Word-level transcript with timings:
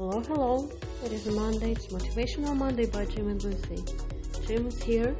Hello, 0.00 0.18
hello. 0.20 0.70
It 1.04 1.12
is 1.12 1.26
Monday. 1.26 1.72
It's 1.72 1.88
Motivational 1.88 2.56
Monday 2.56 2.86
by 2.86 3.04
Jim 3.04 3.28
and 3.28 3.44
Lucy. 3.44 3.84
Jim 4.46 4.66
is 4.66 4.82
here. 4.82 5.14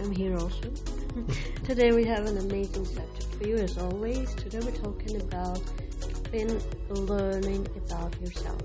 I'm 0.00 0.10
here 0.10 0.36
also. 0.36 0.72
Today 1.64 1.92
we 1.92 2.04
have 2.04 2.26
an 2.26 2.38
amazing 2.38 2.84
subject 2.84 3.36
for 3.36 3.46
you 3.46 3.58
as 3.58 3.78
always. 3.78 4.34
Today 4.34 4.58
we're 4.60 4.72
talking 4.72 5.20
about 5.20 5.62
learning 6.90 7.68
about 7.76 8.20
yourself. 8.20 8.60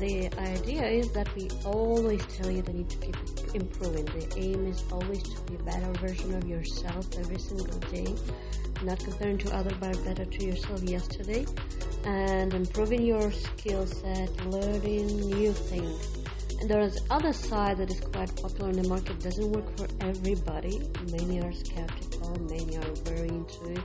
The 0.00 0.30
idea 0.38 0.86
is 0.86 1.12
that 1.12 1.28
we 1.36 1.50
always 1.62 2.24
tell 2.24 2.50
you 2.50 2.62
that 2.62 2.72
you 2.72 2.78
need 2.78 2.88
to 2.88 2.96
keep 2.96 3.16
improving. 3.54 4.06
The 4.06 4.32
aim 4.38 4.66
is 4.66 4.82
always 4.90 5.22
to 5.22 5.42
be 5.42 5.56
a 5.56 5.62
better 5.62 5.92
version 6.00 6.32
of 6.32 6.48
yourself 6.48 7.06
every 7.18 7.38
single 7.38 7.78
day, 7.92 8.14
not 8.82 8.98
comparing 8.98 9.36
to 9.36 9.54
other 9.54 9.74
but 9.78 10.02
better 10.02 10.24
to 10.24 10.44
yourself 10.46 10.82
yesterday, 10.82 11.44
and 12.06 12.54
improving 12.54 13.04
your 13.04 13.30
skill 13.30 13.86
set, 13.86 14.34
learning 14.46 15.06
new 15.20 15.52
things. 15.52 16.16
And 16.60 16.70
there 16.70 16.80
is 16.80 16.98
other 17.10 17.34
side 17.34 17.76
that 17.76 17.90
is 17.90 18.00
quite 18.00 18.34
popular 18.40 18.70
in 18.70 18.82
the 18.82 18.88
market. 18.88 19.20
Doesn't 19.20 19.52
work 19.52 19.76
for 19.76 19.86
everybody. 20.00 20.80
Many 21.12 21.42
are 21.42 21.52
skeptical. 21.52 22.40
Many 22.48 22.78
are 22.78 22.94
very 23.04 23.28
into 23.28 23.72
it. 23.72 23.80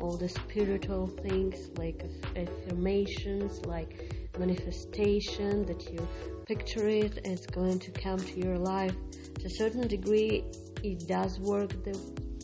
All 0.00 0.16
the 0.16 0.28
spiritual 0.28 1.08
things 1.08 1.70
like 1.76 2.04
affirmations, 2.36 3.66
like 3.66 4.15
manifestation 4.38 5.64
that 5.66 5.90
you 5.92 6.06
picture 6.46 6.88
it 6.88 7.18
it's 7.24 7.46
going 7.46 7.78
to 7.78 7.90
come 7.90 8.18
to 8.18 8.38
your 8.38 8.58
life. 8.58 8.94
To 9.40 9.46
a 9.46 9.50
certain 9.50 9.86
degree 9.86 10.44
it 10.82 11.06
does 11.06 11.38
work 11.40 11.70
the 11.84 11.98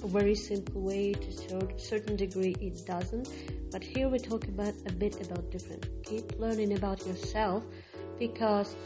very 0.07 0.35
simple 0.35 0.81
way. 0.81 1.13
To 1.13 1.59
a 1.59 1.79
certain 1.79 2.17
degree 2.17 2.57
it 2.61 2.85
doesn't. 2.87 3.29
But 3.71 3.83
here 3.83 4.09
we 4.09 4.19
talk 4.19 4.49
about 4.49 4.75
a 4.87 4.93
bit 4.93 5.27
about 5.27 5.51
different. 5.51 5.89
Keep 6.05 6.39
learning 6.39 6.77
about 6.77 7.07
yourself 7.07 7.65
because 8.19 8.77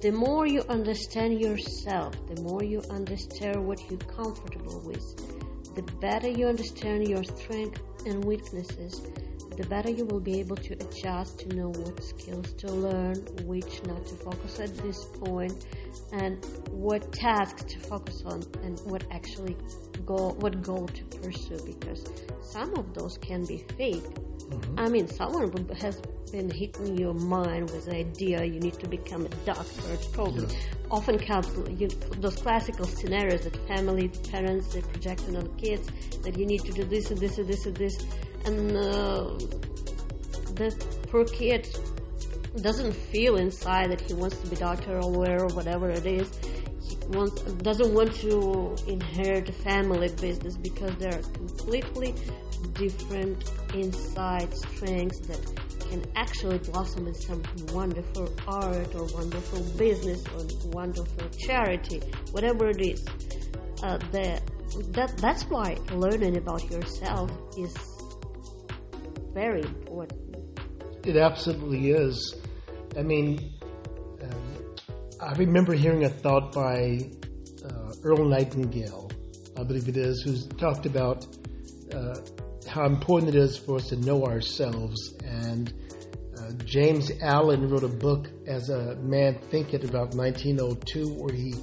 the 0.00 0.10
more 0.10 0.46
you 0.46 0.62
understand 0.68 1.40
yourself 1.40 2.14
the 2.26 2.40
more 2.42 2.64
you 2.64 2.82
understand 2.90 3.64
what 3.64 3.78
you're 3.88 4.06
comfortable 4.18 4.80
with 4.84 5.06
the 5.76 5.82
better 6.00 6.28
you 6.28 6.46
understand 6.46 7.06
your 7.06 7.22
strengths 7.22 7.80
and 8.06 8.24
weaknesses 8.24 9.02
the 9.60 9.68
better 9.68 9.90
you 9.90 10.06
will 10.06 10.20
be 10.20 10.40
able 10.40 10.56
to 10.56 10.72
adjust 10.72 11.40
to 11.40 11.48
know 11.54 11.68
what 11.68 12.02
skills 12.02 12.54
to 12.54 12.72
learn, 12.72 13.16
which 13.44 13.82
not 13.84 14.06
to 14.06 14.14
focus 14.14 14.58
at 14.58 14.74
this 14.78 15.04
point, 15.04 15.66
and 16.12 16.42
what 16.70 17.12
tasks 17.12 17.64
to 17.64 17.78
focus 17.78 18.22
on, 18.24 18.42
and 18.62 18.80
what 18.84 19.04
actually 19.10 19.54
goal, 20.06 20.34
what 20.38 20.62
goal 20.62 20.86
to 20.86 21.04
pursue. 21.18 21.58
Because 21.66 22.06
some 22.40 22.74
of 22.78 22.94
those 22.94 23.18
can 23.18 23.44
be 23.44 23.58
fake. 23.76 24.02
Mm-hmm. 24.02 24.80
I 24.80 24.88
mean, 24.88 25.06
someone 25.06 25.52
has 25.78 26.00
been 26.32 26.50
hitting 26.50 26.96
your 26.96 27.14
mind 27.14 27.70
with 27.70 27.84
the 27.84 27.96
idea 27.96 28.42
you 28.44 28.60
need 28.60 28.78
to 28.80 28.88
become 28.88 29.26
a 29.26 29.28
doctor. 29.44 29.92
It's 29.92 30.06
probably 30.06 30.46
yeah. 30.46 30.60
often 30.90 31.18
comes 31.18 31.48
you 31.78 31.88
those 32.16 32.36
classical 32.36 32.86
scenarios 32.86 33.42
that 33.42 33.56
family, 33.68 34.08
parents, 34.30 34.72
they 34.72 34.80
projecting 34.80 35.36
on 35.36 35.54
kids 35.56 35.86
that 36.22 36.38
you 36.38 36.46
need 36.46 36.60
to 36.64 36.72
do 36.72 36.84
this 36.84 37.10
and 37.10 37.20
this 37.20 37.36
and 37.36 37.46
this 37.46 37.66
and 37.66 37.76
this 37.76 37.98
and 37.98 38.29
uh, 38.46 39.38
the 40.54 40.74
poor 41.08 41.24
kid 41.24 41.68
doesn't 42.62 42.92
feel 42.92 43.36
inside 43.36 43.90
that 43.90 44.00
he 44.00 44.14
wants 44.14 44.38
to 44.38 44.48
be 44.48 44.56
doctor 44.56 44.96
or 44.96 45.04
lawyer 45.04 45.44
or 45.44 45.48
whatever 45.54 45.90
it 45.90 46.06
is. 46.06 46.28
He 46.88 46.96
wants, 47.08 47.40
doesn't 47.42 47.94
want 47.94 48.14
to 48.16 48.76
inherit 48.88 49.48
a 49.48 49.52
family 49.52 50.08
business 50.20 50.56
because 50.56 50.94
there 50.96 51.14
are 51.14 51.22
completely 51.22 52.14
different 52.74 53.50
inside 53.74 54.52
strengths 54.56 55.20
that 55.20 55.40
can 55.90 56.04
actually 56.14 56.58
blossom 56.58 57.06
in 57.06 57.14
some 57.14 57.42
wonderful 57.72 58.32
art 58.46 58.94
or 58.94 59.04
wonderful 59.06 59.62
business 59.76 60.24
or 60.28 60.70
wonderful 60.70 61.28
charity, 61.38 62.00
whatever 62.32 62.68
it 62.68 62.80
is. 62.80 63.04
Uh, 63.82 63.98
the, 64.12 64.40
that, 64.90 65.16
that's 65.18 65.44
why 65.44 65.76
learning 65.92 66.36
about 66.36 66.68
yourself 66.70 67.30
is 67.58 67.74
very 69.32 69.62
important. 69.62 70.36
It 71.04 71.16
absolutely 71.16 71.90
is. 71.90 72.34
I 72.96 73.02
mean, 73.02 73.52
um, 74.22 74.74
I 75.20 75.32
remember 75.34 75.74
hearing 75.74 76.04
a 76.04 76.08
thought 76.08 76.52
by 76.52 77.10
uh, 77.64 77.92
Earl 78.02 78.28
Nightingale, 78.28 79.10
I 79.58 79.62
believe 79.62 79.88
it 79.88 79.96
is, 79.96 80.22
who's 80.22 80.46
talked 80.46 80.86
about 80.86 81.26
uh, 81.94 82.16
how 82.68 82.86
important 82.86 83.34
it 83.34 83.38
is 83.38 83.56
for 83.56 83.76
us 83.76 83.88
to 83.88 83.96
know 83.96 84.24
ourselves. 84.24 85.14
And 85.24 85.72
uh, 86.38 86.52
James 86.64 87.10
Allen 87.22 87.68
wrote 87.68 87.84
a 87.84 87.88
book 87.88 88.28
as 88.46 88.70
a 88.70 88.96
man 88.96 89.38
thinketh 89.50 89.84
about 89.84 90.14
1902 90.14 91.08
where 91.14 91.34
he 91.34 91.54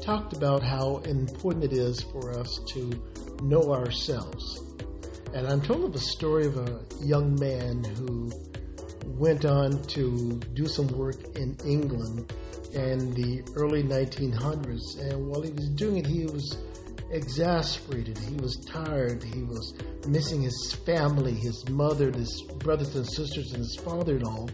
talked 0.00 0.36
about 0.36 0.62
how 0.62 0.98
important 1.04 1.64
it 1.64 1.72
is 1.72 2.00
for 2.00 2.32
us 2.38 2.60
to 2.68 2.90
know 3.42 3.72
ourselves. 3.72 4.64
And 5.34 5.46
I'm 5.46 5.60
told 5.60 5.84
of 5.84 5.94
a 5.94 5.98
story 5.98 6.46
of 6.46 6.56
a 6.56 6.80
young 7.00 7.38
man 7.38 7.84
who 7.84 8.30
went 9.04 9.44
on 9.44 9.82
to 9.88 10.40
do 10.54 10.66
some 10.66 10.86
work 10.88 11.16
in 11.36 11.56
England 11.66 12.32
in 12.72 13.12
the 13.14 13.42
early 13.56 13.82
1900s. 13.82 14.98
And 14.98 15.28
while 15.28 15.42
he 15.42 15.50
was 15.50 15.68
doing 15.70 15.98
it, 15.98 16.06
he 16.06 16.24
was 16.24 16.56
exasperated. 17.10 18.16
He 18.18 18.36
was 18.36 18.56
tired. 18.66 19.22
He 19.22 19.42
was 19.42 19.74
missing 20.06 20.42
his 20.42 20.72
family, 20.86 21.34
his 21.34 21.68
mother, 21.68 22.10
his 22.10 22.42
brothers 22.58 22.96
and 22.96 23.06
sisters, 23.06 23.52
and 23.52 23.58
his 23.58 23.76
father 23.76 24.16
in 24.16 24.22
law. 24.22 24.46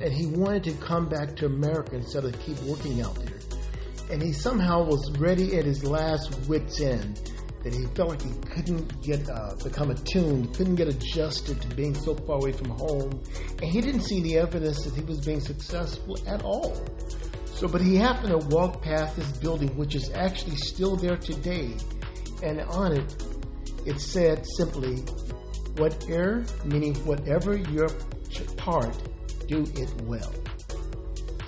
And 0.00 0.12
he 0.12 0.26
wanted 0.26 0.64
to 0.64 0.72
come 0.72 1.08
back 1.08 1.36
to 1.36 1.46
America 1.46 1.96
instead 1.96 2.24
of 2.24 2.38
keep 2.40 2.58
working 2.62 3.02
out 3.02 3.14
there. 3.16 3.38
And 4.10 4.22
he 4.22 4.32
somehow 4.32 4.84
was 4.84 5.10
ready 5.18 5.58
at 5.58 5.64
his 5.64 5.84
last 5.84 6.48
wit's 6.48 6.80
end 6.80 7.32
that 7.62 7.74
he 7.74 7.86
felt 7.94 8.10
like 8.10 8.22
he 8.22 8.32
couldn't 8.50 9.02
get 9.02 9.28
uh, 9.30 9.54
become 9.62 9.90
attuned, 9.90 10.54
couldn't 10.54 10.74
get 10.74 10.88
adjusted 10.88 11.60
to 11.60 11.68
being 11.74 11.94
so 11.94 12.14
far 12.14 12.36
away 12.36 12.52
from 12.52 12.70
home, 12.70 13.22
and 13.60 13.70
he 13.70 13.80
didn't 13.80 14.02
see 14.02 14.18
any 14.18 14.36
evidence 14.36 14.84
that 14.84 14.94
he 14.94 15.02
was 15.02 15.20
being 15.24 15.40
successful 15.40 16.18
at 16.26 16.42
all. 16.42 16.74
So, 17.54 17.68
but 17.68 17.80
he 17.80 17.96
happened 17.96 18.30
to 18.30 18.46
walk 18.48 18.82
past 18.82 19.16
this 19.16 19.30
building, 19.38 19.76
which 19.76 19.94
is 19.94 20.10
actually 20.14 20.56
still 20.56 20.96
there 20.96 21.16
today, 21.16 21.76
and 22.42 22.60
on 22.62 22.96
it, 22.96 23.24
it 23.86 24.00
said 24.00 24.44
simply, 24.56 24.96
"Whatever," 25.76 26.44
meaning 26.64 26.94
whatever 27.04 27.56
your 27.56 27.88
part, 28.56 28.96
do 29.46 29.62
it 29.76 29.92
well. 30.02 30.32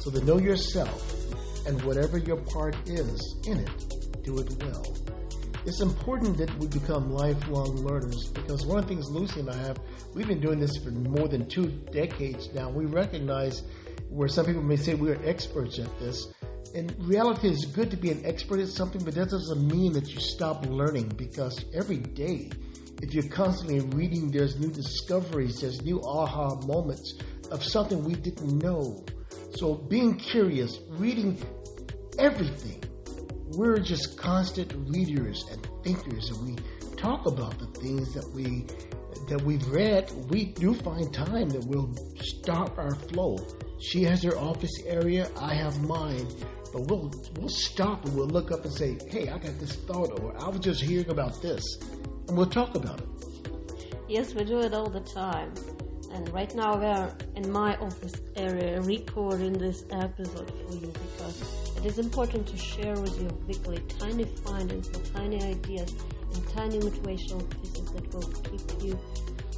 So 0.00 0.10
to 0.10 0.24
know 0.24 0.38
yourself 0.38 1.66
and 1.66 1.80
whatever 1.82 2.18
your 2.18 2.36
part 2.36 2.76
is 2.86 3.36
in 3.46 3.60
it, 3.60 4.22
do 4.24 4.38
it 4.38 4.62
well 4.62 4.84
it's 5.66 5.80
important 5.80 6.36
that 6.36 6.54
we 6.58 6.66
become 6.66 7.10
lifelong 7.10 7.76
learners 7.76 8.28
because 8.28 8.66
one 8.66 8.78
of 8.78 8.86
the 8.86 8.94
things 8.94 9.10
Lucy 9.10 9.40
and 9.40 9.50
I 9.50 9.56
have, 9.56 9.78
we've 10.12 10.28
been 10.28 10.40
doing 10.40 10.60
this 10.60 10.76
for 10.76 10.90
more 10.90 11.26
than 11.26 11.48
two 11.48 11.68
decades 11.90 12.50
now. 12.52 12.68
We 12.68 12.84
recognize 12.84 13.62
where 14.10 14.28
some 14.28 14.44
people 14.44 14.62
may 14.62 14.76
say 14.76 14.94
we're 14.94 15.18
experts 15.24 15.78
at 15.78 15.98
this. 15.98 16.26
In 16.74 16.94
reality, 16.98 17.48
it's 17.48 17.64
good 17.64 17.90
to 17.92 17.96
be 17.96 18.10
an 18.10 18.20
expert 18.26 18.60
at 18.60 18.68
something, 18.68 19.02
but 19.04 19.14
that 19.14 19.30
doesn't 19.30 19.66
mean 19.66 19.94
that 19.94 20.08
you 20.08 20.20
stop 20.20 20.66
learning 20.66 21.08
because 21.16 21.64
every 21.72 21.98
day, 21.98 22.50
if 23.00 23.14
you're 23.14 23.28
constantly 23.28 23.80
reading, 23.96 24.30
there's 24.30 24.58
new 24.60 24.70
discoveries, 24.70 25.60
there's 25.62 25.80
new 25.82 26.02
aha 26.02 26.56
moments 26.66 27.14
of 27.50 27.64
something 27.64 28.04
we 28.04 28.14
didn't 28.14 28.58
know. 28.58 29.02
So 29.56 29.74
being 29.74 30.16
curious, 30.16 30.78
reading 30.90 31.38
everything 32.18 32.83
we're 33.56 33.78
just 33.78 34.16
constant 34.16 34.72
readers 34.88 35.44
and 35.50 35.66
thinkers, 35.82 36.30
and 36.30 36.46
we 36.46 36.56
talk 36.96 37.26
about 37.26 37.58
the 37.58 37.66
things 37.80 38.12
that 38.14 38.28
we 38.34 38.66
that 39.28 39.42
we've 39.42 39.66
read. 39.68 40.10
We 40.28 40.46
do 40.46 40.74
find 40.74 41.12
time 41.12 41.48
that 41.50 41.64
we'll 41.64 41.94
stop 42.20 42.76
our 42.78 42.94
flow. 42.94 43.38
She 43.80 44.02
has 44.04 44.22
her 44.22 44.36
office 44.36 44.72
area, 44.86 45.30
I 45.36 45.54
have 45.54 45.80
mine, 45.82 46.26
but 46.72 46.82
we'll 46.88 47.12
we'll 47.36 47.48
stop 47.48 48.04
and 48.04 48.14
we'll 48.16 48.28
look 48.28 48.50
up 48.52 48.64
and 48.64 48.72
say, 48.72 48.98
"Hey, 49.08 49.28
I 49.28 49.38
got 49.38 49.58
this 49.58 49.76
thought," 49.76 50.20
or 50.20 50.34
"I 50.40 50.48
was 50.48 50.60
just 50.60 50.82
hearing 50.82 51.10
about 51.10 51.40
this," 51.42 51.62
and 52.28 52.36
we'll 52.36 52.46
talk 52.46 52.74
about 52.74 53.00
it. 53.00 53.08
Yes, 54.08 54.34
we 54.34 54.44
do 54.44 54.60
it 54.60 54.74
all 54.74 54.90
the 54.90 55.00
time. 55.00 55.52
And 56.14 56.32
right 56.32 56.54
now 56.54 56.76
we're 56.76 57.12
in 57.34 57.50
my 57.50 57.76
office 57.78 58.14
area 58.36 58.80
recording 58.80 59.52
this 59.52 59.84
episode 59.90 60.48
for 60.48 60.76
you 60.76 60.86
because 60.86 61.76
it 61.76 61.84
is 61.84 61.98
important 61.98 62.46
to 62.46 62.56
share 62.56 62.94
with 63.00 63.20
you 63.20 63.26
weekly 63.48 63.78
tiny 63.98 64.24
findings 64.24 64.86
and 64.86 65.12
tiny 65.12 65.42
ideas 65.42 65.92
and 66.32 66.48
tiny 66.50 66.78
motivational 66.78 67.42
pieces 67.60 67.90
that 67.90 68.14
will 68.14 68.22
keep 68.22 68.84
you 68.84 68.98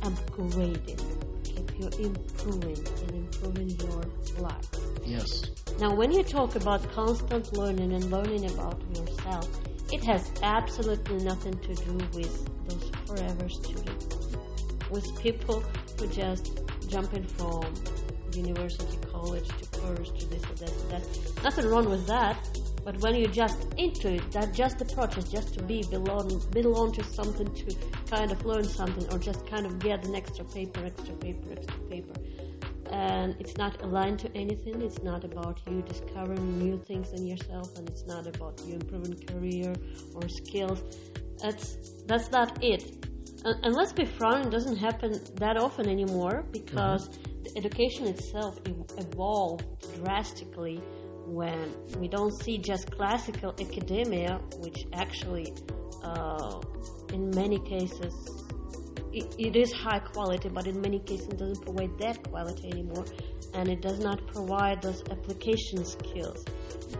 upgrading, 0.00 1.00
keep 1.44 1.78
you 1.78 2.06
improving 2.06 2.86
and 3.02 3.10
improving 3.10 3.68
your 3.80 4.04
life. 4.42 4.66
Yes. 5.04 5.50
Now, 5.78 5.94
when 5.94 6.10
you 6.10 6.22
talk 6.22 6.56
about 6.56 6.90
constant 6.92 7.54
learning 7.54 7.92
and 7.92 8.10
learning 8.10 8.50
about 8.50 8.80
yourself, 8.96 9.46
it 9.92 10.02
has 10.04 10.32
absolutely 10.42 11.22
nothing 11.22 11.58
to 11.58 11.74
do 11.74 11.92
with 12.14 12.66
those 12.66 12.90
forever 13.06 13.48
students, 13.48 14.25
with 14.90 15.06
people 15.20 15.64
who 15.98 16.06
just 16.08 16.60
jumping 16.88 17.24
from 17.24 17.64
university 18.36 18.98
college 19.10 19.48
to 19.48 19.80
course 19.80 20.10
to 20.10 20.26
this 20.26 20.42
or 20.44 20.54
that 20.54 20.88
that. 20.90 21.42
Nothing 21.42 21.66
wrong 21.66 21.88
with 21.88 22.06
that. 22.06 22.36
But 22.84 22.98
when 23.00 23.16
you're 23.16 23.28
just 23.28 23.74
into 23.76 24.14
it, 24.14 24.30
that 24.30 24.52
just 24.54 24.78
the 24.78 24.84
process, 24.84 25.28
just 25.28 25.54
to 25.54 25.62
be 25.62 25.82
belong 25.90 26.40
belong 26.50 26.92
to 26.92 27.02
something, 27.02 27.52
to 27.54 27.74
kind 28.10 28.30
of 28.30 28.44
learn 28.44 28.64
something, 28.64 29.12
or 29.12 29.18
just 29.18 29.46
kind 29.46 29.66
of 29.66 29.78
get 29.78 30.04
an 30.04 30.14
extra 30.14 30.44
paper, 30.44 30.84
extra 30.84 31.14
paper, 31.14 31.52
extra 31.52 31.80
paper, 31.90 32.14
and 32.92 33.34
it's 33.40 33.56
not 33.56 33.82
aligned 33.82 34.20
to 34.20 34.32
anything. 34.36 34.80
It's 34.82 35.02
not 35.02 35.24
about 35.24 35.60
you 35.68 35.82
discovering 35.82 36.58
new 36.58 36.78
things 36.78 37.12
in 37.12 37.26
yourself, 37.26 37.76
and 37.76 37.88
it's 37.88 38.06
not 38.06 38.26
about 38.26 38.60
you 38.64 38.74
improving 38.74 39.18
career 39.26 39.74
or 40.14 40.28
skills. 40.28 40.82
That's 41.42 41.76
that's 42.06 42.30
not 42.30 42.62
it. 42.62 42.84
And, 43.46 43.64
and 43.64 43.74
let's 43.76 43.92
be 43.92 44.04
frank, 44.04 44.46
it 44.46 44.50
doesn't 44.50 44.76
happen 44.76 45.20
that 45.36 45.56
often 45.56 45.88
anymore 45.88 46.44
because 46.50 47.08
mm-hmm. 47.08 47.42
the 47.44 47.52
education 47.56 48.08
itself 48.08 48.58
evolved 48.98 49.64
drastically 50.02 50.82
when 51.26 51.72
we 52.00 52.08
don't 52.08 52.32
see 52.42 52.58
just 52.58 52.90
classical 52.90 53.54
academia, 53.60 54.40
which 54.58 54.84
actually, 54.92 55.54
uh, 56.02 56.60
in 57.12 57.30
many 57.30 57.60
cases, 57.60 58.12
it, 59.12 59.32
it 59.38 59.54
is 59.54 59.72
high 59.72 60.00
quality, 60.00 60.48
but 60.48 60.66
in 60.66 60.80
many 60.80 60.98
cases 60.98 61.28
it 61.28 61.38
doesn't 61.38 61.64
provide 61.64 61.96
that 62.00 62.28
quality 62.28 62.68
anymore, 62.68 63.04
and 63.54 63.68
it 63.68 63.80
does 63.80 64.00
not 64.00 64.26
provide 64.26 64.82
those 64.82 65.04
application 65.12 65.84
skills. 65.84 66.44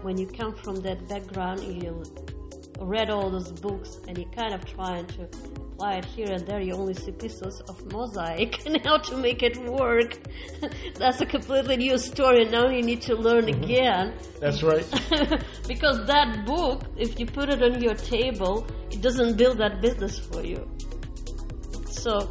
When 0.03 0.17
you 0.17 0.29
come 0.29 0.55
from 0.55 0.77
that 0.77 1.09
background, 1.09 1.65
you 1.65 2.05
read 2.79 3.11
all 3.11 3.31
those 3.31 3.51
books 3.51 3.99
and 4.07 4.17
you're 4.17 4.31
kind 4.31 4.55
of 4.55 4.65
trying 4.65 5.07
to 5.07 5.29
apply 5.77 5.97
it 5.97 6.05
here 6.07 6.33
and 6.33 6.47
there, 6.47 6.61
you 6.61 6.73
only 6.73 6.95
see 6.95 7.13
pieces 7.13 7.61
of 7.69 7.93
mosaic 7.93 8.65
and 8.67 8.83
how 8.87 8.97
to 8.97 9.17
make 9.17 9.43
it 9.43 9.57
work. 9.59 10.19
That's 10.95 11.21
a 11.21 11.27
completely 11.27 11.77
new 11.77 11.99
story. 11.99 12.47
Now 12.47 12.71
you 12.71 12.83
need 12.83 13.03
to 13.03 13.15
learn 13.15 13.47
mm-hmm. 13.47 13.63
again. 13.63 14.15
That's 14.41 14.63
right. 14.63 14.87
because 15.69 16.07
that 16.07 16.47
book, 16.47 16.83
if 16.97 17.21
you 17.21 17.27
put 17.27 17.51
it 17.51 17.63
on 17.63 17.83
your 17.83 17.95
table, 17.95 18.67
it 18.91 19.03
doesn't 19.03 19.37
build 19.37 19.59
that 19.59 19.83
business 19.83 20.19
for 20.19 20.43
you. 20.43 20.67
So 21.91 22.31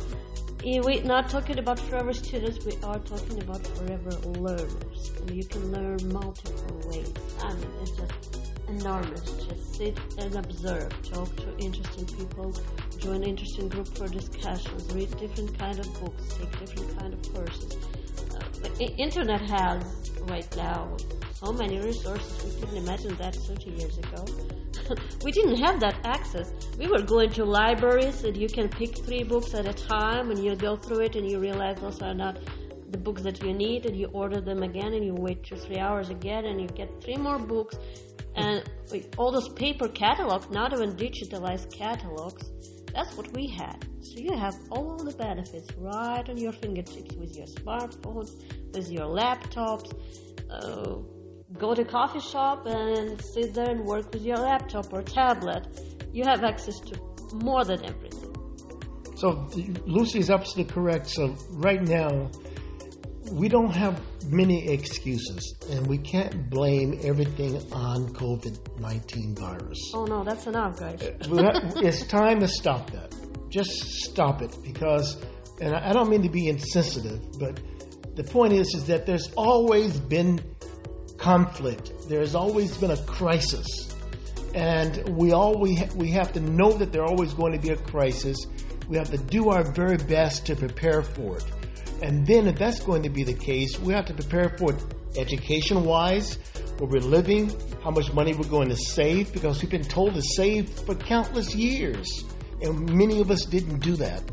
we're 0.63 1.03
not 1.03 1.30
talking 1.30 1.59
about 1.59 1.80
forever 1.80 2.13
students, 2.13 2.65
we 2.65 2.74
are 2.81 3.00
talking 3.00 3.44
about 3.44 3.65
forever 3.77 4.09
learners. 4.39 5.12
And 5.19 5.31
you 5.36 5.45
can 5.45 5.71
learn 5.71 6.00
multiple 6.12 6.81
ways. 6.89 7.13
I 7.44 7.53
mean, 7.53 7.71
it's 7.81 7.92
just 7.92 8.55
enormous. 8.68 9.22
Just 9.22 9.76
sit 9.76 10.00
and 10.18 10.36
observe, 10.36 10.92
talk 11.04 11.36
to 11.38 11.58
interesting 11.58 12.06
people, 12.18 12.54
join 12.98 13.24
interesting 13.24 13.70
group 13.70 13.88
for 13.98 14.08
discussions, 14.08 14.94
read 14.94 15.16
different 15.18 15.58
kind 15.58 15.80
of 15.80 15.88
books, 16.00 16.36
take 16.36 16.60
different 16.60 17.00
kind 17.00 17.14
of 17.14 17.34
courses. 17.34 17.78
Uh, 18.34 18.84
internet 18.98 19.42
has 19.42 20.12
right 20.24 20.56
now 20.56 20.96
so 21.34 21.52
many 21.52 21.80
resources. 21.80 22.44
We 22.44 22.60
couldn't 22.60 22.78
imagine 22.78 23.16
that 23.18 23.36
30 23.36 23.70
years 23.72 23.98
ago. 23.98 24.26
we 25.24 25.32
didn't 25.32 25.58
have 25.58 25.80
that 25.80 25.96
access. 26.04 26.52
We 26.78 26.88
were 26.88 27.02
going 27.02 27.32
to 27.32 27.46
libraries 27.46 28.24
and 28.24 28.36
you 28.38 28.48
can 28.48 28.70
pick 28.70 28.98
three 29.06 29.24
books 29.24 29.54
at 29.54 29.68
a 29.68 29.74
time 29.74 30.32
and 30.32 30.44
you 30.44 30.56
go 30.56 30.76
through 30.76 31.02
it 31.02 31.16
and 31.16 31.30
you 31.30 31.40
realize 31.40 31.78
those 31.82 32.02
are 32.02 32.14
not 32.14 32.40
the 32.92 32.98
books 32.98 33.22
that 33.24 33.44
you 33.44 33.54
need 33.54 33.86
and 33.86 33.96
you 33.98 34.08
order 34.14 34.40
them 34.40 34.64
again 34.64 34.94
and 34.94 35.04
you 35.06 35.14
wait 35.14 35.44
two, 35.44 35.56
three 35.56 35.78
hours 35.78 36.10
again 36.10 36.46
and 36.46 36.62
you 36.62 36.68
get 36.68 36.90
three 37.04 37.18
more 37.18 37.40
books 37.40 37.78
and 38.36 38.64
all 39.18 39.32
those 39.32 39.50
paper 39.50 39.88
catalogs, 39.88 40.50
not 40.50 40.74
even 40.74 40.96
digitalized 40.96 41.74
catalogs, 41.74 42.50
that's 42.94 43.16
what 43.18 43.32
we 43.34 43.48
had. 43.48 43.86
So 44.02 44.20
you 44.20 44.38
have 44.38 44.56
all 44.72 44.98
the 44.98 45.14
benefits 45.14 45.70
right 45.78 46.28
on 46.30 46.38
your 46.38 46.54
fingertips 46.54 47.16
with 47.16 47.36
your 47.36 47.48
smartphones, 47.48 48.32
with 48.74 48.90
your 48.90 49.08
laptops. 49.08 49.92
Uh, 50.50 50.98
go 51.58 51.74
to 51.74 51.84
coffee 51.84 52.20
shop 52.20 52.66
and 52.66 53.22
sit 53.22 53.54
there 53.54 53.70
and 53.70 53.86
work 53.86 54.14
with 54.14 54.24
your 54.24 54.38
laptop 54.38 54.94
or 54.94 55.02
tablet. 55.02 55.68
You 56.14 56.24
have 56.24 56.44
access 56.44 56.80
to 56.81 57.00
more 57.34 57.66
than 57.66 57.84
everything. 57.84 58.34
So 59.16 59.48
Lucy 59.86 60.20
is 60.20 60.30
absolutely 60.30 60.74
correct. 60.74 61.10
So 61.10 61.36
right 61.52 61.81
now, 61.81 62.30
we 63.31 63.50
don't 63.50 63.72
have 63.72 64.01
many 64.30 64.69
excuses, 64.69 65.56
and 65.72 65.86
we 65.88 65.98
can't 65.98 66.50
blame 66.50 67.00
everything 67.04 67.56
on 67.72 68.10
COVID 68.13 68.80
19 68.80 69.36
virus. 69.36 69.92
Oh, 69.94 70.06
no, 70.06 70.24
that's 70.24 70.48
enough, 70.48 70.80
guys. 70.80 71.01
Uh, 71.01 71.72
it's 71.77 72.06
time 72.06 72.39
to 72.39 72.48
stop 72.48 72.92
that. 72.92 73.13
Just 73.50 73.72
stop 73.72 74.42
it 74.42 74.56
because, 74.63 75.18
and 75.62 75.75
I 75.75 75.94
don't 75.94 76.10
mean 76.10 76.24
to 76.24 76.30
be 76.30 76.48
insensitive, 76.50 77.22
but 77.39 77.60
the 78.16 78.24
point 78.24 78.54
is, 78.54 78.74
is 78.75 78.86
that 78.88 79.06
there's 79.06 79.31
always 79.36 80.00
been 80.00 80.39
conflict, 81.18 81.92
there's 82.07 82.36
always 82.36 82.78
been 82.78 82.92
a 82.92 83.04
crisis. 83.04 83.66
And 84.54 85.18
we 85.18 85.33
all 85.33 85.60
we, 85.60 85.75
ha- 85.75 85.89
we 85.95 86.12
have 86.12 86.31
to 86.33 86.39
know 86.39 86.71
that 86.71 86.94
there's 86.94 87.10
always 87.10 87.33
going 87.33 87.51
to 87.54 87.60
be 87.60 87.71
a 87.71 87.78
crisis. 87.78 88.38
We 88.88 88.95
have 88.98 89.10
to 89.10 89.18
do 89.18 89.50
our 89.50 89.63
very 89.63 89.98
best 89.98 90.45
to 90.45 90.56
prepare 90.56 91.01
for 91.01 91.38
it. 91.38 91.45
And 92.01 92.25
then, 92.25 92.47
if 92.47 92.57
that's 92.57 92.80
going 92.80 93.03
to 93.03 93.09
be 93.09 93.24
the 93.24 93.33
case, 93.33 93.80
we 93.80 93.94
have 93.94 94.06
to 94.06 94.13
prepare 94.13 94.50
for 94.57 94.74
it 94.74 94.83
education 95.18 95.86
wise, 95.86 96.38
where 96.77 96.89
we're 96.89 97.00
living, 97.00 97.50
how 97.83 97.92
much 97.92 98.12
money 98.13 98.33
we're 98.33 98.50
going 98.50 98.69
to 98.69 98.75
save, 98.75 99.31
because 99.31 99.62
we've 99.62 99.71
been 99.71 99.83
told 99.83 100.13
to 100.13 100.21
save 100.21 100.69
for 100.69 100.95
countless 100.95 101.56
years. 101.56 102.24
And 102.62 102.94
many 102.94 103.21
of 103.21 103.31
us 103.31 103.45
didn't 103.45 103.80
do 103.80 103.95
that. 103.97 104.24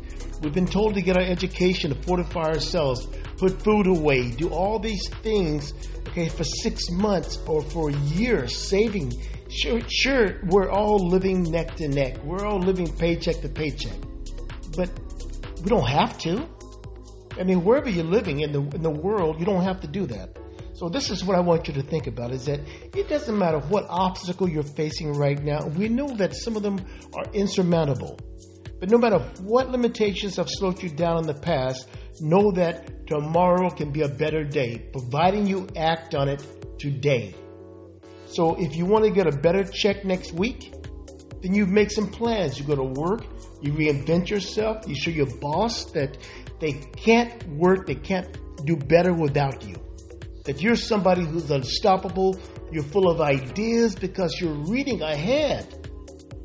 We've 0.41 0.53
been 0.53 0.67
told 0.67 0.95
to 0.95 1.01
get 1.01 1.15
our 1.15 1.23
education, 1.23 1.95
to 1.95 2.01
fortify 2.03 2.43
ourselves, 2.43 3.07
put 3.37 3.61
food 3.61 3.87
away, 3.87 4.31
do 4.31 4.49
all 4.49 4.77
these 4.77 5.07
things, 5.21 5.73
okay, 6.09 6.27
for 6.27 6.43
six 6.43 6.89
months 6.91 7.39
or 7.47 7.61
for 7.61 7.89
a 7.89 7.93
year, 7.93 8.47
saving. 8.47 9.13
Sure, 9.49 9.79
sure, 9.87 10.41
we're 10.47 10.69
all 10.69 10.97
living 10.97 11.43
neck 11.43 11.75
to 11.75 11.87
neck. 11.87 12.21
We're 12.23 12.45
all 12.45 12.59
living 12.59 12.91
paycheck 12.91 13.41
to 13.41 13.49
paycheck. 13.49 13.97
But 14.75 14.89
we 15.61 15.69
don't 15.69 15.87
have 15.87 16.17
to. 16.19 16.47
I 17.39 17.43
mean, 17.43 17.63
wherever 17.63 17.89
you're 17.89 18.03
living 18.03 18.41
in 18.41 18.51
the 18.51 18.61
in 18.75 18.81
the 18.81 18.89
world, 18.89 19.39
you 19.39 19.45
don't 19.45 19.63
have 19.63 19.81
to 19.81 19.87
do 19.87 20.05
that. 20.07 20.37
So 20.73 20.89
this 20.89 21.09
is 21.09 21.23
what 21.23 21.37
I 21.37 21.39
want 21.39 21.67
you 21.67 21.73
to 21.75 21.83
think 21.83 22.07
about: 22.07 22.31
is 22.31 22.45
that 22.45 22.59
it 22.95 23.07
doesn't 23.09 23.37
matter 23.37 23.59
what 23.59 23.85
obstacle 23.89 24.49
you're 24.49 24.63
facing 24.63 25.13
right 25.13 25.41
now. 25.41 25.67
We 25.67 25.89
know 25.89 26.07
that 26.15 26.35
some 26.35 26.55
of 26.55 26.63
them 26.63 26.83
are 27.13 27.25
insurmountable, 27.33 28.19
but 28.79 28.89
no 28.89 28.97
matter 28.97 29.19
what 29.41 29.69
limitations 29.69 30.35
have 30.37 30.49
slowed 30.49 30.81
you 30.81 30.89
down 30.89 31.19
in 31.19 31.27
the 31.27 31.33
past, 31.33 31.87
know 32.21 32.51
that 32.51 33.07
tomorrow 33.07 33.69
can 33.69 33.91
be 33.91 34.01
a 34.01 34.09
better 34.09 34.43
day, 34.43 34.89
providing 34.91 35.47
you 35.47 35.67
act 35.75 36.15
on 36.15 36.27
it 36.29 36.45
today. 36.79 37.35
So 38.25 38.55
if 38.59 38.75
you 38.75 38.85
want 38.85 39.05
to 39.05 39.11
get 39.11 39.27
a 39.27 39.31
better 39.31 39.63
check 39.63 40.05
next 40.05 40.33
week, 40.33 40.73
then 41.41 41.53
you 41.53 41.65
make 41.65 41.91
some 41.91 42.09
plans. 42.09 42.59
You 42.59 42.65
go 42.65 42.75
to 42.75 42.83
work, 42.83 43.25
you 43.63 43.71
reinvent 43.73 44.29
yourself, 44.29 44.87
you 44.87 44.95
show 44.95 45.11
your 45.11 45.33
boss 45.39 45.85
that 45.91 46.17
they 46.59 46.73
can't 46.73 47.47
work, 47.47 47.87
they 47.87 47.95
can't 47.95 48.37
do 48.65 48.75
better 48.75 49.13
without 49.13 49.65
you. 49.67 49.75
That 50.45 50.61
you're 50.61 50.75
somebody 50.75 51.23
who's 51.23 51.49
unstoppable, 51.49 52.37
you're 52.71 52.83
full 52.83 53.09
of 53.09 53.21
ideas 53.21 53.95
because 53.95 54.39
you're 54.39 54.53
reading 54.53 55.01
ahead. 55.01 55.83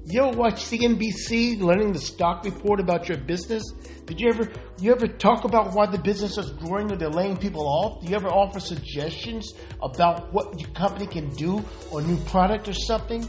You 0.06 0.22
ever 0.22 0.38
watch 0.38 0.64
CNBC 0.64 1.60
learning 1.60 1.92
the 1.92 1.98
stock 1.98 2.44
report 2.44 2.80
about 2.80 3.08
your 3.08 3.18
business? 3.18 3.62
Did 4.06 4.20
you 4.20 4.30
ever 4.30 4.50
you 4.80 4.92
ever 4.92 5.06
talk 5.06 5.44
about 5.44 5.75
why 5.75 5.84
the 5.84 5.98
business 5.98 6.38
is 6.38 6.50
growing 6.52 6.90
or 6.90 6.96
they're 6.96 7.10
laying 7.10 7.37
people 7.37 7.66
off? 7.66 8.00
Do 8.00 8.08
you 8.08 8.16
ever 8.16 8.28
offer 8.28 8.58
suggestions 8.58 9.52
about 9.82 10.32
what 10.32 10.58
your 10.58 10.70
company 10.70 11.06
can 11.06 11.28
do 11.30 11.62
or 11.90 12.00
new 12.00 12.16
product 12.25 12.68
or 12.68 12.72
something? 12.72 13.28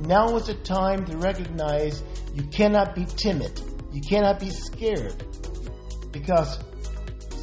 Now 0.00 0.36
is 0.36 0.46
the 0.46 0.54
time 0.54 1.04
to 1.06 1.16
recognize 1.18 2.02
you 2.34 2.42
cannot 2.44 2.94
be 2.94 3.04
timid. 3.04 3.60
You 3.92 4.00
cannot 4.00 4.40
be 4.40 4.50
scared 4.50 5.22
because 6.10 6.58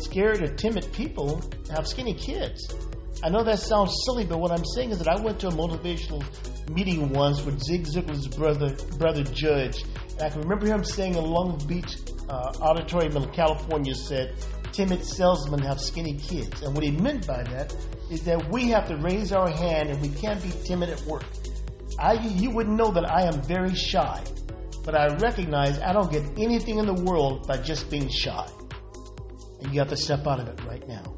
scared 0.01 0.41
or 0.41 0.47
timid 0.55 0.91
people 0.93 1.41
have 1.69 1.87
skinny 1.87 2.13
kids. 2.13 2.73
I 3.23 3.29
know 3.29 3.43
that 3.43 3.59
sounds 3.59 3.93
silly, 4.05 4.25
but 4.25 4.39
what 4.39 4.51
I'm 4.51 4.65
saying 4.75 4.91
is 4.91 4.99
that 4.99 5.07
I 5.07 5.21
went 5.21 5.39
to 5.41 5.47
a 5.47 5.51
motivational 5.51 6.23
meeting 6.69 7.09
once 7.09 7.43
with 7.43 7.61
Zig 7.63 7.85
Ziglar's 7.85 8.27
brother, 8.27 8.75
brother 8.97 9.23
Judge. 9.23 9.83
And 10.13 10.23
I 10.23 10.29
can 10.29 10.41
remember 10.41 10.67
him 10.67 10.83
saying 10.83 11.15
in 11.15 11.23
Long 11.23 11.59
Beach 11.67 11.97
uh, 12.29 12.53
Auditorium 12.61 13.17
in 13.17 13.29
California 13.31 13.95
said, 13.95 14.35
timid 14.71 15.03
salesmen 15.03 15.59
have 15.59 15.79
skinny 15.79 16.15
kids. 16.17 16.61
And 16.61 16.73
what 16.75 16.83
he 16.83 16.91
meant 16.91 17.25
by 17.25 17.43
that 17.43 17.75
is 18.11 18.23
that 18.23 18.51
we 18.51 18.69
have 18.69 18.87
to 18.87 18.97
raise 18.97 19.31
our 19.31 19.49
hand 19.49 19.89
and 19.89 20.01
we 20.01 20.09
can't 20.09 20.41
be 20.41 20.51
timid 20.65 20.89
at 20.89 21.01
work. 21.01 21.23
I, 21.99 22.13
you 22.13 22.51
wouldn't 22.51 22.75
know 22.75 22.91
that 22.91 23.09
I 23.09 23.23
am 23.23 23.41
very 23.41 23.73
shy, 23.73 24.23
but 24.85 24.95
I 24.95 25.07
recognize 25.15 25.79
I 25.79 25.93
don't 25.93 26.11
get 26.11 26.23
anything 26.37 26.77
in 26.77 26.85
the 26.85 26.93
world 26.93 27.47
by 27.47 27.57
just 27.57 27.89
being 27.89 28.07
shy. 28.09 28.47
And 29.61 29.73
you 29.73 29.79
have 29.79 29.89
to 29.89 29.97
step 29.97 30.27
out 30.27 30.39
of 30.39 30.47
it 30.47 30.63
right 30.65 30.87
now. 30.87 31.15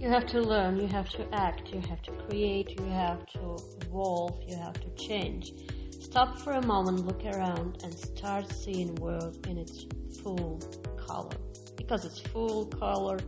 You 0.00 0.08
have 0.10 0.26
to 0.26 0.40
learn, 0.40 0.78
you 0.78 0.86
have 0.86 1.08
to 1.10 1.26
act, 1.34 1.70
you 1.72 1.80
have 1.88 2.02
to 2.02 2.12
create, 2.26 2.78
you 2.78 2.86
have 2.90 3.26
to 3.32 3.56
evolve, 3.82 4.38
you 4.46 4.56
have 4.56 4.78
to 4.80 4.90
change. 4.94 5.52
Stop 5.98 6.38
for 6.38 6.52
a 6.52 6.66
moment, 6.66 7.04
look 7.04 7.24
around, 7.24 7.82
and 7.82 7.92
start 7.98 8.52
seeing 8.52 8.94
world 8.96 9.46
in 9.48 9.58
its 9.58 9.86
full 10.22 10.60
color. 10.96 11.36
Because 11.76 12.04
it's 12.04 12.20
full 12.20 12.66
color, 12.66 13.18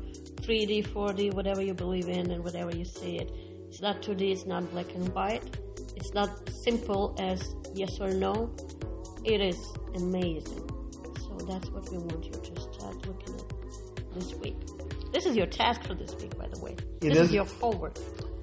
3D, 0.42 0.86
4D, 0.88 1.34
whatever 1.34 1.62
you 1.62 1.74
believe 1.74 2.08
in 2.08 2.30
and 2.30 2.44
whatever 2.44 2.74
you 2.74 2.84
see 2.84 3.16
it. 3.16 3.30
It's 3.68 3.80
not 3.80 4.02
2D, 4.02 4.32
it's 4.32 4.46
not 4.46 4.70
black 4.70 4.94
and 4.94 5.08
white. 5.14 5.59
It's 5.96 6.12
not 6.14 6.48
simple 6.64 7.14
as 7.18 7.54
yes 7.74 8.00
or 8.00 8.12
no. 8.12 8.54
It 9.24 9.40
is 9.40 9.58
amazing. 9.94 10.68
So 11.16 11.36
that's 11.46 11.68
what 11.70 11.90
we 11.90 11.98
want 11.98 12.24
you 12.24 12.32
to 12.32 12.60
start 12.60 13.06
looking 13.06 13.34
at 13.36 14.14
this 14.14 14.34
week. 14.34 14.56
This 15.12 15.26
is 15.26 15.36
your 15.36 15.46
task 15.46 15.84
for 15.84 15.94
this 15.94 16.14
week, 16.16 16.36
by 16.38 16.48
the 16.48 16.60
way. 16.60 16.72
It 16.72 17.10
this 17.10 17.18
is 17.18 17.28
is. 17.28 17.32
your 17.32 17.44
homework. 17.44 17.96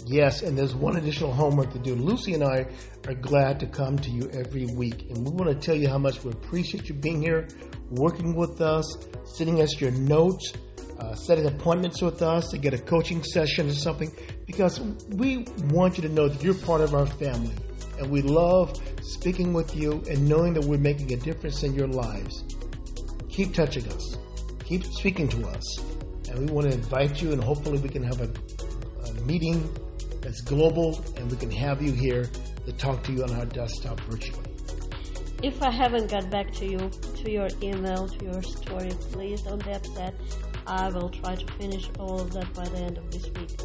Yes, 0.06 0.42
and 0.42 0.58
there's 0.58 0.74
one 0.74 0.96
additional 0.96 1.34
homework 1.34 1.74
to 1.74 1.80
do. 1.80 1.94
Lucy 1.94 2.34
and 2.34 2.44
I 2.44 2.68
are 3.08 3.14
glad 3.14 3.60
to 3.60 3.68
come 3.68 3.98
to 4.00 4.10
you 4.10 4.30
every 4.32 4.66
week, 4.66 5.10
and 5.10 5.26
we 5.26 5.32
want 5.32 5.50
to 5.50 5.56
tell 5.56 5.76
you 5.76 5.90
how 5.90 5.98
much 5.98 6.24
we 6.24 6.32
appreciate 6.32 6.88
you 6.88 6.96
being 6.96 7.22
here, 7.22 7.48
working 7.92 8.34
with 8.34 8.62
us, 8.62 8.86
sending 9.26 9.62
us 9.62 9.82
your 9.82 9.92
notes, 9.92 10.54
uh, 11.00 11.16
setting 11.16 11.46
appointments 11.46 12.02
with 12.02 12.22
us 12.22 12.50
to 12.50 12.58
get 12.58 12.74
a 12.74 12.78
coaching 12.78 13.24
session 13.24 13.70
or 13.70 13.74
something, 13.74 14.12
because 14.46 14.80
we 15.10 15.46
want 15.66 15.98
you 15.98 16.04
to 16.04 16.10
know 16.10 16.28
that 16.28 16.44
you're 16.44 16.54
part 16.54 16.82
of 16.82 16.94
our 16.94 17.06
family, 17.06 17.56
and 18.00 18.10
we 18.10 18.22
love 18.22 18.80
speaking 19.02 19.54
with 19.54 19.76
you 19.76 20.04
and 20.10 20.28
knowing 20.28 20.54
that 20.54 20.64
we're 20.66 20.78
making 20.78 21.14
a 21.14 21.18
difference 21.18 21.64
in 21.64 21.74
your 21.74 21.88
lives. 21.88 22.44
Keep 23.30 23.54
touching 23.54 23.88
us, 23.92 24.18
keep 24.66 24.84
speaking 24.84 25.28
to 25.30 25.48
us, 25.48 25.80
and 26.30 26.40
we 26.40 26.54
want 26.54 26.70
to 26.70 26.74
invite 26.74 27.22
you, 27.22 27.32
and 27.32 27.44
hopefully 27.44 27.80
we 27.80 27.90
can 27.90 28.04
have 28.04 28.22
a, 28.22 28.30
a 29.08 29.14
meeting 29.26 29.70
that's 30.22 30.42
global, 30.42 31.04
and 31.16 31.30
we 31.30 31.38
can 31.38 31.52
have 31.52 31.82
you 31.82 31.92
here 31.92 32.30
to 32.66 32.72
talk 32.74 33.04
to 33.04 33.14
you 33.14 33.24
on 33.24 33.32
our 33.36 33.46
desktop 33.46 34.00
virtually. 34.02 34.44
If 35.44 35.62
I 35.62 35.70
haven't 35.70 36.10
got 36.10 36.32
back 36.32 36.52
to 36.54 36.66
you, 36.66 36.80
to 36.80 37.32
your 37.32 37.48
email, 37.62 38.08
to 38.08 38.26
your 38.26 38.42
story, 38.42 38.90
please 39.12 39.44
don't 39.44 39.64
be 39.64 39.72
upset. 39.72 40.16
I 40.68 40.90
will 40.90 41.10
try 41.10 41.36
to 41.36 41.54
finish 41.54 41.90
all 41.98 42.20
of 42.20 42.34
that 42.34 42.54
by 42.54 42.68
the 42.68 42.78
end 42.78 42.98
of 42.98 43.10
this 43.10 43.24
week. 43.32 43.58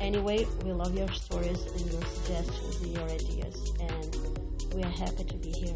Anyway, 0.00 0.46
we 0.64 0.72
love 0.72 0.94
your 0.94 1.10
stories 1.12 1.64
and 1.64 1.90
your 1.90 2.02
suggestions 2.04 2.82
and 2.82 2.92
your 2.92 3.04
ideas, 3.04 3.72
and 3.80 4.74
we 4.74 4.82
are 4.82 4.90
happy 4.90 5.24
to 5.24 5.34
be 5.36 5.50
here. 5.50 5.74